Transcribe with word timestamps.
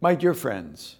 My 0.00 0.14
dear 0.14 0.34
friends, 0.34 0.96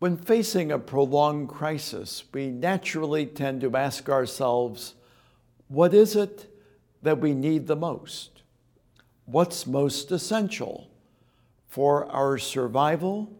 when 0.00 0.18
facing 0.18 0.70
a 0.70 0.78
prolonged 0.78 1.48
crisis, 1.48 2.24
we 2.34 2.48
naturally 2.50 3.24
tend 3.24 3.62
to 3.62 3.74
ask 3.74 4.10
ourselves, 4.10 4.94
what 5.68 5.94
is 5.94 6.14
it 6.14 6.52
that 7.02 7.18
we 7.18 7.32
need 7.32 7.66
the 7.66 7.76
most? 7.76 8.42
What's 9.24 9.66
most 9.66 10.12
essential 10.12 10.90
for 11.68 12.04
our 12.12 12.36
survival 12.36 13.32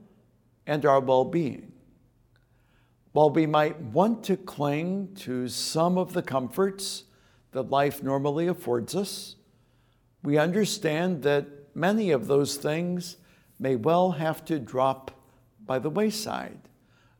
and 0.66 0.86
our 0.86 1.00
well 1.00 1.26
being? 1.26 1.72
While 3.12 3.30
we 3.30 3.46
might 3.46 3.78
want 3.78 4.24
to 4.24 4.38
cling 4.38 5.14
to 5.16 5.48
some 5.48 5.98
of 5.98 6.14
the 6.14 6.22
comforts 6.22 7.04
that 7.52 7.70
life 7.70 8.02
normally 8.02 8.46
affords 8.46 8.96
us, 8.96 9.36
we 10.22 10.38
understand 10.38 11.22
that 11.24 11.46
many 11.74 12.10
of 12.10 12.26
those 12.26 12.56
things 12.56 13.18
may 13.58 13.76
well 13.76 14.12
have 14.12 14.44
to 14.44 14.58
drop 14.58 15.10
by 15.64 15.78
the 15.78 15.90
wayside 15.90 16.58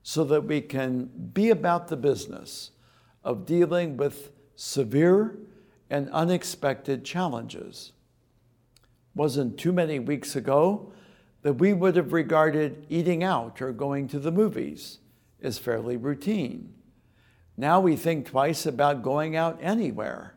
so 0.02 0.24
that 0.24 0.44
we 0.44 0.60
can 0.60 1.10
be 1.32 1.50
about 1.50 1.88
the 1.88 1.96
business 1.96 2.70
of 3.24 3.46
dealing 3.46 3.96
with 3.96 4.30
severe 4.54 5.36
and 5.90 6.08
unexpected 6.10 7.04
challenges. 7.04 7.92
Wasn't 9.14 9.58
too 9.58 9.72
many 9.72 9.98
weeks 9.98 10.36
ago 10.36 10.92
that 11.42 11.54
we 11.54 11.72
would 11.72 11.96
have 11.96 12.12
regarded 12.12 12.86
eating 12.88 13.22
out 13.22 13.60
or 13.62 13.72
going 13.72 14.08
to 14.08 14.18
the 14.18 14.32
movies 14.32 14.98
as 15.42 15.58
fairly 15.58 15.96
routine. 15.96 16.72
Now 17.56 17.80
we 17.80 17.96
think 17.96 18.26
twice 18.26 18.66
about 18.66 19.02
going 19.02 19.36
out 19.36 19.58
anywhere, 19.62 20.34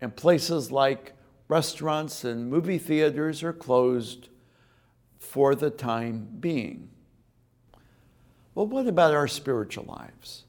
and 0.00 0.14
places 0.14 0.70
like 0.70 1.14
restaurants 1.48 2.24
and 2.24 2.48
movie 2.48 2.78
theaters 2.78 3.42
are 3.42 3.52
closed 3.52 4.28
for 5.18 5.54
the 5.54 5.70
time 5.70 6.28
being. 6.40 6.88
Well, 8.54 8.66
what 8.66 8.86
about 8.86 9.14
our 9.14 9.28
spiritual 9.28 9.84
lives? 9.84 10.44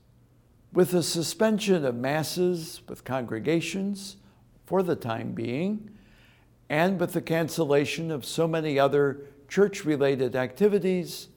With 0.72 0.92
the 0.92 1.04
suspension 1.04 1.84
of 1.86 1.96
masses 1.96 2.82
with 2.88 3.04
congregations 3.04 4.18
for 4.66 4.84
the 4.84 4.96
time 4.96 5.32
being, 5.34 5.90
and 6.70 7.00
with 7.00 7.14
the 7.14 7.22
cancellation 7.22 8.12
of 8.12 8.26
so 8.26 8.48
many 8.48 8.78
other 8.78 9.22
church 9.48 9.86
related 9.86 10.36
activities, 10.36 11.30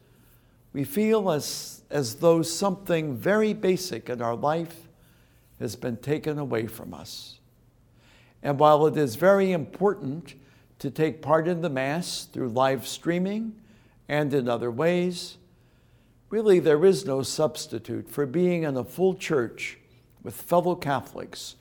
we 0.72 0.84
feel 0.84 1.30
as, 1.30 1.82
as 1.90 2.16
though 2.16 2.42
something 2.42 3.16
very 3.16 3.52
basic 3.52 4.08
in 4.08 4.20
our 4.20 4.36
life 4.36 4.88
has 5.58 5.76
been 5.76 5.96
taken 5.96 6.38
away 6.38 6.66
from 6.66 6.94
us. 6.94 7.38
And 8.42 8.58
while 8.58 8.86
it 8.86 8.96
is 8.96 9.16
very 9.16 9.52
important 9.52 10.34
to 10.80 10.90
take 10.90 11.22
part 11.22 11.46
in 11.46 11.60
the 11.60 11.70
Mass 11.70 12.24
through 12.24 12.48
live 12.48 12.86
streaming 12.86 13.54
and 14.08 14.34
in 14.34 14.48
other 14.48 14.70
ways, 14.70 15.36
really 16.30 16.58
there 16.58 16.84
is 16.84 17.06
no 17.06 17.22
substitute 17.22 18.08
for 18.08 18.26
being 18.26 18.64
in 18.64 18.76
a 18.76 18.84
full 18.84 19.14
church 19.14 19.78
with 20.22 20.34
fellow 20.34 20.74
Catholics 20.74 21.54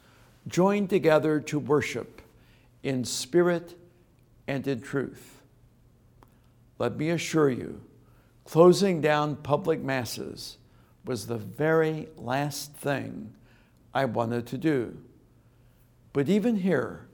joined 0.47 0.89
together 0.89 1.39
to 1.41 1.59
worship 1.59 2.21
in 2.81 3.03
spirit 3.03 3.75
and 4.47 4.65
in 4.67 4.81
truth. 4.81 5.41
Let 6.77 6.95
me 6.95 7.09
assure 7.09 7.49
you, 7.49 7.81
closing 8.45 9.01
down 9.01 9.35
public 9.35 9.81
masses 9.81 10.57
was 11.03 11.27
the 11.27 11.37
very 11.37 12.07
last 12.15 12.73
thing 12.73 13.33
I 13.93 14.05
wanted 14.05 14.47
to 14.47 14.57
do. 14.57 14.97
But 16.13 16.29
even 16.29 16.55
here, 16.55 17.08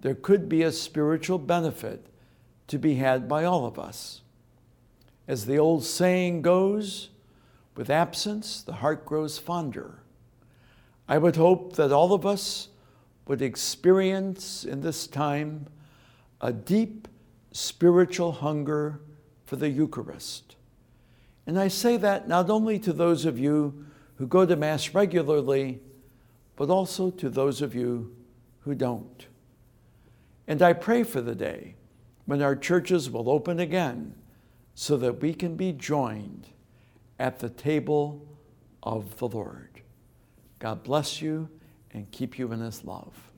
there 0.00 0.14
could 0.14 0.48
be 0.48 0.62
a 0.62 0.72
spiritual 0.72 1.38
benefit 1.38 2.06
to 2.68 2.78
be 2.78 2.96
had 2.96 3.28
by 3.28 3.44
all 3.44 3.66
of 3.66 3.78
us. 3.78 4.22
As 5.26 5.46
the 5.46 5.58
old 5.58 5.84
saying 5.84 6.42
goes, 6.42 7.10
with 7.74 7.90
absence, 7.90 8.62
the 8.62 8.74
heart 8.74 9.04
grows 9.04 9.38
fonder. 9.38 10.00
I 11.08 11.18
would 11.18 11.36
hope 11.36 11.76
that 11.76 11.92
all 11.92 12.12
of 12.12 12.26
us 12.26 12.68
would 13.26 13.40
experience 13.40 14.64
in 14.64 14.80
this 14.80 15.06
time 15.06 15.66
a 16.40 16.52
deep 16.52 17.08
spiritual 17.52 18.32
hunger 18.32 19.00
for 19.44 19.56
the 19.56 19.68
Eucharist. 19.68 20.56
And 21.46 21.58
I 21.58 21.68
say 21.68 21.96
that 21.96 22.28
not 22.28 22.50
only 22.50 22.78
to 22.80 22.92
those 22.92 23.24
of 23.24 23.38
you 23.38 23.86
who 24.16 24.26
go 24.26 24.44
to 24.44 24.56
Mass 24.56 24.94
regularly, 24.94 25.80
but 26.56 26.68
also 26.68 27.10
to 27.10 27.30
those 27.30 27.62
of 27.62 27.74
you 27.74 28.14
who 28.60 28.74
don't. 28.74 29.26
And 30.48 30.62
I 30.62 30.72
pray 30.72 31.02
for 31.04 31.20
the 31.20 31.34
day 31.34 31.76
when 32.24 32.40
our 32.42 32.56
churches 32.56 33.10
will 33.10 33.28
open 33.28 33.60
again 33.60 34.14
so 34.74 34.96
that 34.96 35.20
we 35.20 35.34
can 35.34 35.56
be 35.56 35.72
joined 35.72 36.48
at 37.18 37.38
the 37.38 37.50
table 37.50 38.26
of 38.82 39.18
the 39.18 39.28
Lord. 39.28 39.82
God 40.58 40.82
bless 40.82 41.20
you 41.20 41.50
and 41.92 42.10
keep 42.10 42.38
you 42.38 42.50
in 42.50 42.60
his 42.60 42.82
love. 42.82 43.30